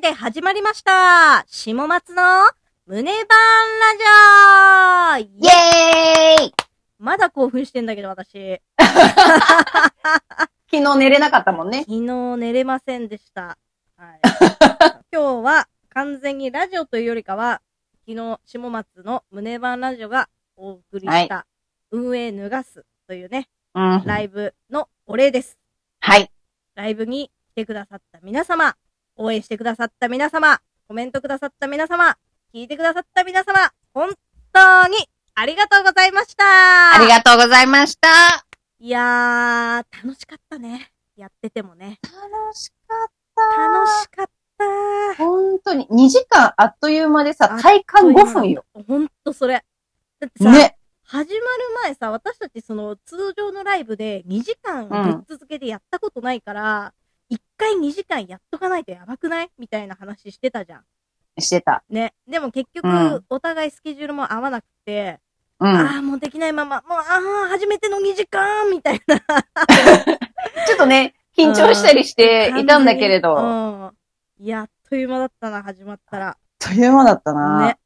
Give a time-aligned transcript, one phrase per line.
[0.00, 1.44] けで始まりました。
[1.46, 2.22] 下松の
[2.86, 3.20] 胸バン
[5.14, 6.54] ラジオイェーイ
[6.98, 8.60] まだ興奮してんだけど、私。
[10.70, 11.80] 昨日寝れなかったもんね。
[11.80, 13.58] 昨日寝れませんでした。
[13.96, 14.20] はい、
[15.12, 17.60] 今日は完全にラジオというよりかは、
[18.06, 21.46] 昨日、下松の胸バンラジオがお送りした、
[21.90, 24.02] 運営脱がすというね、うん。
[24.06, 25.58] ライブのお礼です。
[25.98, 26.30] はい。
[26.74, 28.76] ライブに来てくださった皆様、
[29.20, 32.16] 応援してくださった皆様、コメントくださった皆様、
[32.54, 34.10] 聞いてくださった皆様、本
[34.50, 34.96] 当に
[35.34, 38.08] ありがとうございましたありがとうございました。
[38.78, 40.90] いやー、楽しかったね。
[41.16, 41.98] やっててもね。
[42.02, 43.42] 楽しかった。
[43.42, 45.86] 楽しかった本当に。
[45.88, 48.64] 2時間あっという間でさあ、体感5分よ。。
[48.88, 49.62] ほんとそれ。
[50.18, 50.78] だってさ、ね。
[51.04, 51.44] 始まる
[51.82, 56.94] 前さ、私たちその通常のライブで2時間ぶっ続けでやったことないから、
[57.30, 59.50] 1回2時間やっとかないとやばくない？
[59.58, 60.84] みたいな話してたじゃん。
[61.40, 61.82] してた。
[61.88, 62.12] ね。
[62.28, 65.20] でも結局、うんお互いスケジュールも合わなくて、
[65.60, 65.66] うん。
[65.68, 67.02] ああ、もうできないまま、もう、あ
[67.46, 69.18] あ、初めての2時間みたいな。
[70.66, 73.38] ちょっとね、緊張したりしていたんだけれど。
[73.38, 73.94] あっ
[74.40, 74.46] うん。
[74.46, 76.38] やっという間だったな、始まったら。
[76.58, 77.60] という間だったな。
[77.66, 77.78] ね。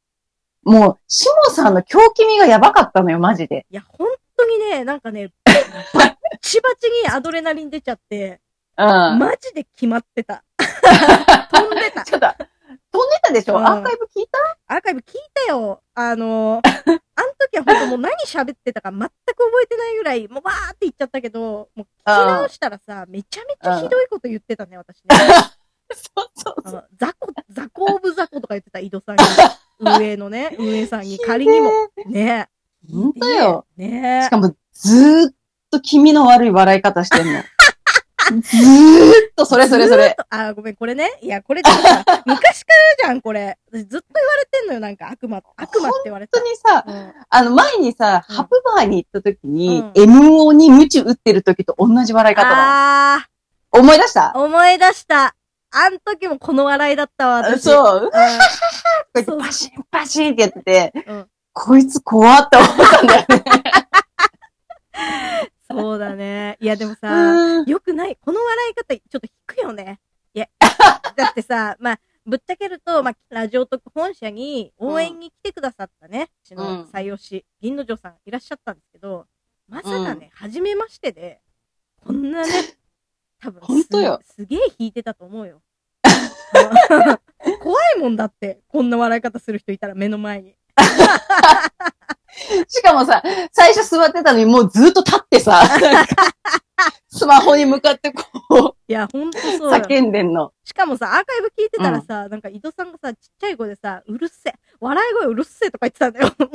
[0.63, 3.65] もう、シモさんの狂気味がやばかったのよ、マジで。
[3.69, 8.39] いや、本当にね、なんかね、バッチバチにアドレナリン出ちゃって、
[8.77, 9.19] うん。
[9.19, 10.43] マジで決まってた。
[11.51, 12.03] 飛んでた。
[12.03, 12.27] ちょっと、
[12.91, 14.27] 飛んでたでしょ、うんアーカイブ聞い
[14.67, 14.75] た？
[14.75, 15.05] アーカイブ聞い
[15.47, 15.81] たよ。
[15.93, 16.99] あのー、 あの
[17.39, 25.15] 時は本当もう何喋ってたか全く覚えてないぐらい、もうわーって言っちゃったけど、もう聞き直したらさ、めちゃめちゃひどいこと言ってたね、私ね。
[25.93, 29.21] そうそうあのザコ、ザコオブザコとか言ってた、井戸さんに。
[29.79, 31.71] 運営のね、 運営さんに仮にも。
[32.07, 32.49] ね
[32.91, 33.65] 本当よ。
[33.77, 35.33] ねしかも、ずーっ
[35.71, 37.43] と気味の悪い笑い方してんの。
[38.25, 40.15] ずーっとそれそれそれ。
[40.29, 41.17] あ、ごめん、これね。
[41.21, 41.71] いや、これさ、
[42.25, 43.57] 昔からじゃん、これ。
[43.71, 53.15] 私ずっと言われてんのよ、なんか悪魔、悪魔って言われて本当にさ、うんあの前にさ、うんハプバーに行った時に、うん MO にムチ打ってる時と同じ笑い方だ。
[53.15, 53.27] あ
[53.71, 54.33] 思い出した？
[54.35, 55.35] ー、思い出した。
[55.71, 57.57] あん時もこの笑いだったわ。
[57.59, 58.11] そう。
[59.13, 61.27] パシンパシンってやってて、うん
[61.57, 63.43] こいつ怖って思ったんだよね。
[65.81, 66.57] そうだね。
[66.59, 68.17] いや、でもさ、うんよくない。
[68.21, 69.99] この笑い方、ちょっと引くよね。
[70.33, 70.47] いや、
[71.15, 79.27] だってさ、まあ、ぶっちゃけると、まあ、ラジオ特本社に応援に来てくださったね、うちのうん採用し、銀の城さんいらっしゃったんですけど、
[79.67, 81.39] まさかね、初めましてで、
[82.03, 82.49] こんなね、
[83.39, 85.61] 多分ほんとよすすげえ弾いてたと思うよ。
[86.03, 90.55] う ん怖いもんだって、こんな笑い方する人いたら目の前に。
[92.67, 95.61] しかもさ、最初座ってたのにもうずっと立ってさ、
[97.07, 99.77] スマホに向かってこいや、ほんとう、そうよ。
[99.77, 100.51] 叫んでんの。
[100.63, 106.27] しかもさ、アーカイブ聞いてたらさ、なんか井戸さんがさ、ちっちゃい声でさ、うるせえ、笑い声うるせえとか言ってたんだよ。
[106.37, 106.51] も う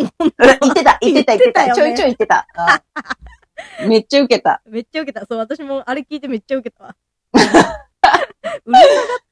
[0.61, 1.39] 言ってた、言ってた、言ってた。
[1.39, 2.47] 言ってたよねちょいちょい言ってた。
[2.57, 4.63] うんめっちゃ受けた。
[4.67, 5.27] めっちゃ受けた。
[5.27, 6.97] そう、私もあれ聞いてめっちゃ受けたわ。
[7.33, 7.75] うるさがっ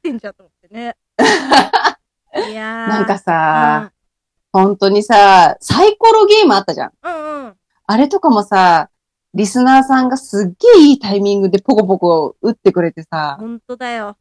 [0.03, 0.97] てんじゃんと思ってね。
[2.51, 2.89] いやー。
[2.89, 3.93] なんかさ、
[4.53, 6.93] 本当にさ、サイコロゲームあったじゃん。
[7.03, 7.55] うん、うんうん。
[7.87, 8.91] あれとかもさ、
[9.35, 14.17] リスナーさんがすっげえいいタイミングでポコポコ打ってくれてさ、ほんとだよ。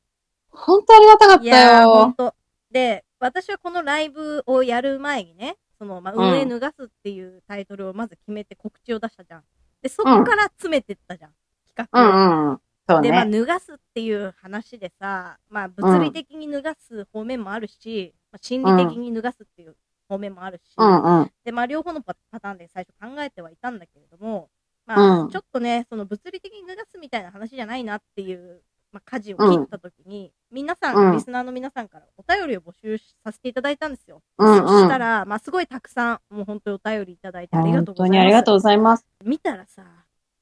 [0.50, 2.14] 本当ありがたかったいやー、ほんよ。
[2.18, 2.36] と。
[2.72, 9.44] で、私はこのライブをやる前にね、その、まあ、うん運営脱がすっていうタイトルをまず決めて告知を出したじゃん。
[9.82, 11.32] で、そこから詰めてったじゃん。
[11.32, 11.34] う
[11.76, 12.48] 企画を。
[12.48, 12.60] んうん。
[12.90, 13.40] そうで、まあ、ね。
[13.40, 19.76] 脱がすっていう話でさ、まあ、物理的に脱がす方面もあるし、まあ、心理的に脱がすっていう
[20.08, 21.32] 方面もあるし、うんうん。
[21.44, 24.50] で、まあ、両方のパパターンで最初考えてはいたんだけれども、
[24.86, 34.22] まあ、うんちょっとね、その物理的に脱がすみたいな話じゃないなっていう、まあ、舵を切った時に、皆さん、うんリスナーの皆さんからお便りを募集させていただいたんですよ。
[34.38, 38.08] うんうんそしたら、まあ、すごいたくさん、もう本当にお便りいただいてありがとうございます。
[38.08, 39.06] 本当にありがとうございます。
[39.26, 39.84] 見たらさ、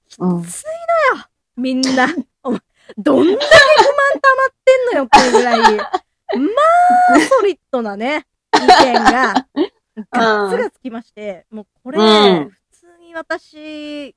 [0.08, 0.46] きついうんのよ、
[1.58, 2.08] みんな。
[2.44, 2.60] お前
[2.98, 3.48] どんだけ不満
[4.22, 5.86] 溜まってんのよっていうぐらい、 ま
[7.16, 9.48] あ、ソリッドなね、意見が、
[10.12, 12.50] ガッツがつきまして、もうこれ、うん。
[12.50, 14.16] 普通に私、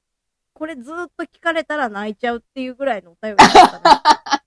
[0.55, 4.43] これずっと聞かれたら泣いちゃうっていうぐらいのお便りだった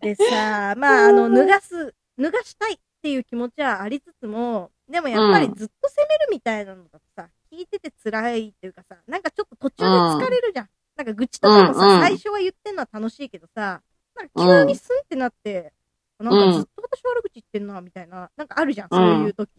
[0.00, 0.14] ね。
[0.14, 10.68] でさ、 まあ、あの、脱がす、脱がしたいっていう気持ちはありつつも、でもやっぱりずっと責めるみたいなのだとさ、聞いてて辛いっていうかさ、なんかちょっと途中で疲れるじゃん。
[10.96, 13.82] なんか愚痴とかもさ、最初は言ってんのは楽しいけどさ、
[14.14, 15.72] なんか急にスンってなって、
[16.18, 19.50] なんかずっと私悪口言ってんな、みたいな、なんかあるじゃん、そういう時。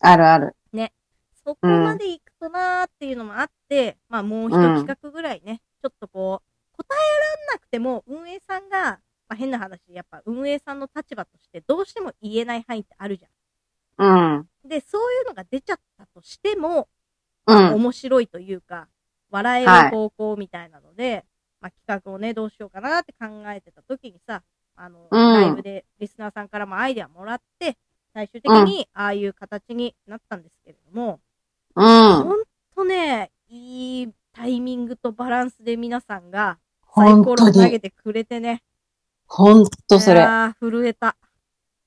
[0.00, 0.56] あるある。
[1.44, 6.96] そこまで行くとなーっていうのもあって、まあもう一企画ぐらいね、ちょっとこう、答え
[7.48, 13.28] らんなくても運営さんがまあ、変な話、やっぱ運営さんの立場としてどうしても言えない範囲ってあるじゃ
[13.98, 14.38] うん。
[14.40, 14.48] ん。
[14.64, 16.88] で、そういうのが出ちゃったとしても、
[17.46, 17.74] うん。
[17.74, 18.88] 面白いというか、
[19.30, 21.26] 笑える方向みたいなので、
[21.60, 24.42] まあ、企画をね、どうしようかなって考えてた時にさ、
[24.80, 27.76] あの、うんライブでリスナーさんからもアイデアもらって、
[28.14, 31.20] 最終的にああいう形になったんですけれども、
[31.74, 32.22] うん。
[32.24, 32.42] ほん
[32.74, 36.58] とね、いいタイミングとバランスで皆さんが
[36.94, 37.80] サイ本当コロを投げに。
[37.80, 38.62] てくれてね。
[39.26, 40.20] ほんとそれ。
[40.20, 41.16] いやー震えた。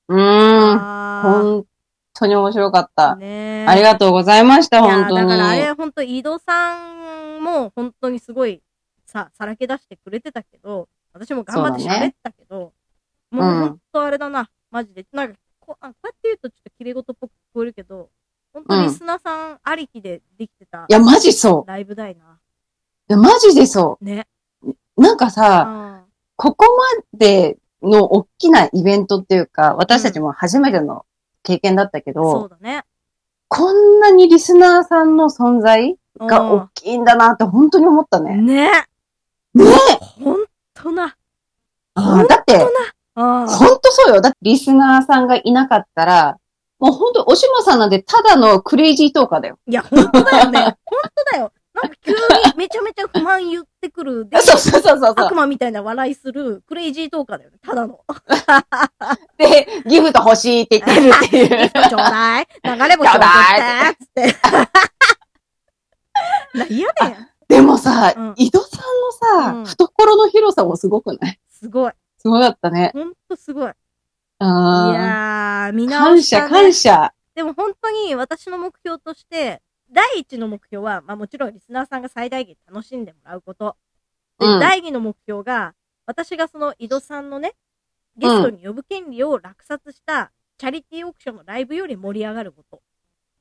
[0.08, 0.18] うん。
[0.20, 1.66] あ本
[2.14, 3.16] 当に面白かっーた。
[3.16, 5.16] ねありがとうございました、本当に。
[5.16, 8.62] だからあれほんと井戸さんも本当にすごい
[9.06, 12.72] さ、さらけ出してくれてたけど、私も頑張って喋ったけど、
[13.32, 15.06] もうほんとあれだな、マジで。
[15.12, 18.10] なんかこうあ、こうやって言うとちょっと綺麗事っぽく聞こえるけど、
[18.52, 22.24] 本当リスナーさんありきでできてたいや、マジそライブだいな。
[22.24, 22.28] う。
[23.08, 24.26] いやマジでそね。
[24.62, 24.72] う。
[25.00, 26.04] なんかうさ、ん。
[26.36, 26.66] ここ
[27.12, 31.06] までの大きなイベントっていうか、私たちも初めての
[31.42, 32.84] 経験だったけど、そうだね。
[33.48, 38.36] こんなにリスナーさんの存在がうん大きいんだなって本当に思ったね。
[38.36, 38.70] ね。
[39.54, 39.64] ね
[40.00, 40.44] ほん
[40.74, 41.16] とな。
[41.94, 42.68] あーだって、あ
[43.14, 44.20] ほんとそうよ。
[44.20, 46.38] だってリスナーさんがいなかったら、
[46.78, 49.58] もうほんと、おしもさんなんてただのクレイジートーカーだよ。
[49.68, 50.60] いや、ほんとだよね。
[50.60, 50.76] ほんと
[51.32, 51.52] だよ。
[51.74, 52.18] なんか急に
[52.56, 54.28] めちゃめちゃ不満言ってくる。
[54.28, 57.58] で そうそうそうそうそ悪魔みたいな笑いするクレイジートーカーだよね。
[57.62, 57.94] ただの。
[57.94, 58.12] う。
[59.38, 61.70] で、ギフト欲しいって言ってるっていう。
[61.88, 62.46] ちょうだい。
[62.64, 63.20] 流れ星送っ
[63.96, 64.04] て。
[64.04, 64.36] つって。
[66.58, 67.16] な、嫌だよ。
[67.48, 71.38] でもさ、うん井戸さんのさ、うん懐の広さもすごくない？
[71.48, 71.92] すごい。
[72.22, 72.90] すごかったね。
[72.92, 73.70] ほんとすごい。
[73.70, 73.74] い
[74.38, 77.12] あやー、みーんな感謝、感謝。
[77.34, 79.60] でも本当に私の目標として、
[79.90, 83.76] 第一の目標は、まあもちろんリスナーさんが最大限楽しんでもらうこと。
[84.38, 85.74] で、うん第二の目標が、
[86.06, 87.54] 私がその井戸さんのね、
[88.16, 92.82] ゲストに呼ぶ権利を落札したチャリティーオークションのライブより盛り上がること。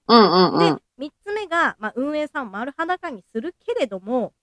[0.07, 4.33] うんうんうでん。、三つ目が、まあ運営さんを丸裸にするけれども、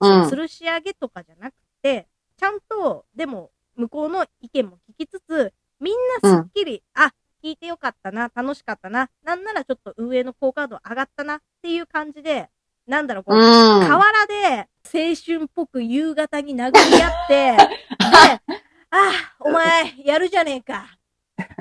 [0.00, 2.06] うん吊るし上げとかじゃなくて、
[2.36, 7.12] ちゃんと、でも、向こうの意見も聞きつつ、みんなすっきり、あ、
[7.42, 12.48] 聞いてよかったな、楽しかったな、なんならちょっと運営の好感度上がったなっていう感じで、
[12.86, 13.86] なんだろう、こう、うん。
[13.86, 17.56] 河原で青春っぽく夕方に殴り合って、で、
[18.90, 20.86] あ、お前、やるじゃねえか。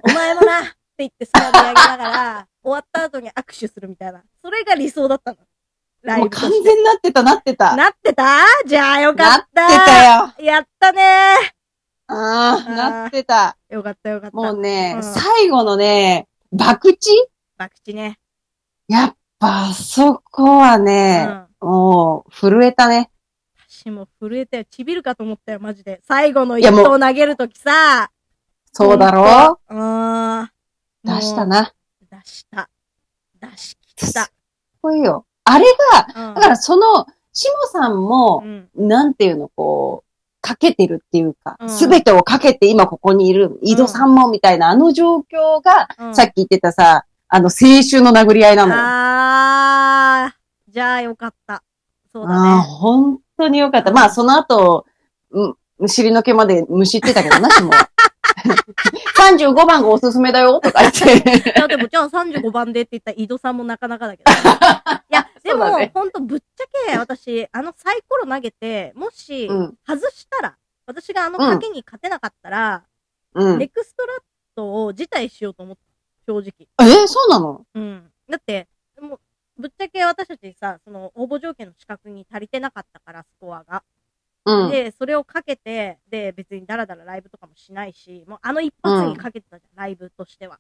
[0.04, 4.24] お前もな、って言って空見上げながら、終わった後に握手するみたいな。
[4.42, 5.38] それが理想だったの。
[6.04, 7.76] ライもうブ完全になってた、なってた。
[7.76, 8.46] なってた？
[8.68, 9.86] じゃあよかなってった。
[9.86, 10.46] たよ。
[10.46, 11.55] やったね
[12.76, 13.58] なってた。
[13.70, 14.36] よかったよかった。
[14.38, 16.98] もうね、うん最後のね、博打
[17.58, 18.20] バクチね。
[18.88, 21.48] やっぱ、あそこはうね、ん。
[21.62, 23.10] もう、震えたね。
[23.68, 24.66] 私も震えたよ。
[24.70, 26.02] ちびるかと思ったよ、マジで。
[26.08, 28.12] 最後の一投投げるときさ。
[28.72, 29.60] そうだろ？
[29.70, 30.52] うーん。
[31.04, 31.74] 出したな。
[32.10, 32.20] な。
[32.20, 32.70] 出した。
[33.42, 34.22] 出し切った。
[34.22, 34.32] かっ
[34.82, 35.26] こいいよ。
[35.44, 35.66] あれ
[36.16, 38.70] が、うんだからその、しもさんもう、ん。
[38.76, 40.05] なんていうの、こう、
[40.46, 48.80] かけてるっていうかう、んすべてをかけて今ここにいる、井戸さんもみたいな、あの状況が、うんさっき言ってたさ、あの、青春の殴り合いなのよ。
[48.80, 51.64] あー、じゃあよかった。
[52.14, 52.62] そうだああ、ね。
[52.62, 53.92] 本当によかった。
[53.92, 54.86] まあ、その後、
[55.32, 55.48] う
[55.84, 57.72] ん、尻の毛までむしってたけどな、しも。
[58.46, 61.50] 35番がおすすめだよ、とか言って。
[61.52, 64.32] いや、でも、じゃあ35番でって言ったら井戸さんもなかなかだけど。
[64.32, 64.36] い
[65.10, 72.84] や、でも、ねほんとぶっちゃけ、私、あのサイコロ投げて、もし、うん、外したら、私があの賭けに勝てなかったら、
[73.34, 73.58] うん。
[73.58, 74.18] ネクストラッ
[74.56, 75.82] トを辞退しようと思った。
[76.26, 76.68] 正直。
[76.80, 77.66] えそうなの？
[77.76, 78.12] うん。
[78.30, 78.68] だって、
[79.00, 83.84] もう、ぶっちゃけ私たちさ、その応募条件の資格に足りてなかったから、スコアが。
[84.46, 84.72] うん。
[84.72, 90.60] で、それをかけて、で、別にダラダラライブとかもしないし、もうあの一発にかけてたじゃん、ライブとしては。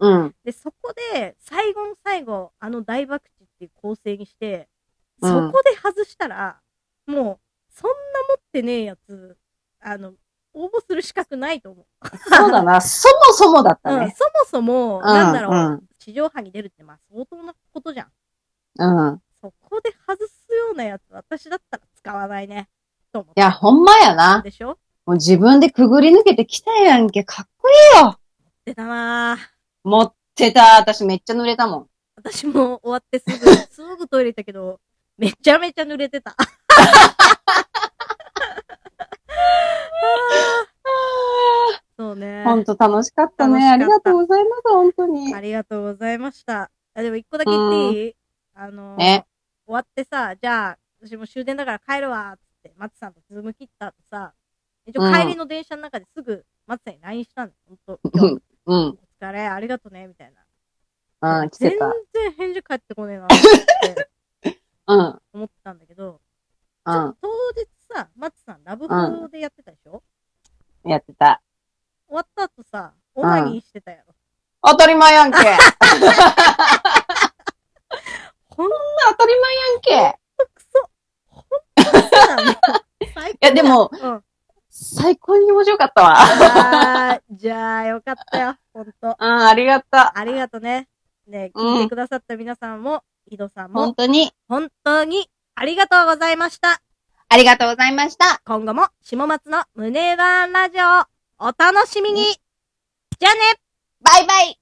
[0.00, 0.34] うん。
[0.44, 4.68] で、そこで、最後の最後、あの大爆地っていう構成にして、
[5.22, 6.58] うんそこで外したら、
[7.06, 7.96] もう、そんな
[8.30, 9.36] 持ってねえやつ、
[9.80, 10.14] あの、
[10.54, 11.86] 応募する資格ないと思う。
[12.34, 12.80] そうだな。
[12.80, 14.16] そもそもだったうん、ね。
[14.16, 18.12] そもそも、なんだろう、うん地上波に出るってまあ相当なことじゃん。
[18.78, 19.22] うん。
[19.40, 22.70] そこで外すようなやつ、私だったら使わないね。
[23.12, 24.40] と思っいや、ほんまやな。
[24.42, 24.78] でしょ？
[25.06, 27.24] もう自分でくぐり抜けてきたやんけ。
[27.24, 28.18] かっこいいよ。
[28.64, 29.38] でだなぁ。
[29.88, 30.76] 持ってた。
[30.78, 31.86] 私めっちゃ濡れたもん。
[32.16, 33.36] 私も終わってすぐ、
[33.72, 34.78] すぐトイレ行ったけど、
[35.16, 36.36] めちゃめちゃ濡れてた。
[41.96, 42.44] そうね。
[42.44, 43.60] ほんと楽しかったね。
[43.60, 45.40] たりがとうございます、本当にあ。
[45.40, 46.70] りがとうございました。
[46.94, 48.14] あ、でも一個だけ言っていい？
[48.54, 49.24] あの終
[49.66, 54.34] わってさ、じゃあ、私も終電だから帰るわ、つって、松さんとズーム切った後さ、
[54.86, 57.98] 一応帰りの電車の中ですぐ、松さんに LINE したんだよ。
[58.12, 58.88] ほんうん。
[58.90, 60.32] お疲れ、ありがとね、みたい
[61.20, 61.40] な。
[61.42, 61.92] うん、来て全た。
[62.12, 63.28] 然返事返ってこねえなっ
[64.42, 65.20] て うん。
[65.32, 66.20] 思ったんだけど、
[66.84, 67.16] うん。
[67.20, 70.02] 当日さ、松さんラブホでやってたでしょ、
[70.84, 71.42] やってた。
[72.06, 74.14] 終わった後さ、オナニーしてたやろ。
[74.62, 75.38] 当たり前やんけ。
[75.40, 76.12] そんな
[78.48, 78.76] ほんと
[79.10, 79.80] 当たり前やん
[80.12, 80.18] け。
[80.54, 80.90] くそ。
[81.28, 82.44] ほんとくそなの。
[83.14, 84.24] 最高いや、でも、うん。
[84.70, 87.20] 最高に面白かったわ。
[87.30, 88.56] じゃあ、よかったよ。
[88.72, 89.16] ほんと。
[89.18, 90.10] うん、ありがとう。
[90.14, 90.88] ありがとね。
[91.26, 96.80] ね、うん聞いてくださった皆さんも、井戸さんも本、当に、本当にありがとうございました。
[97.28, 98.40] ありがとうございました。
[98.44, 102.22] 今後も、下松の胸ワンラジオ、お楽しみに
[103.18, 103.40] じゃあね
[104.02, 104.59] バイバイ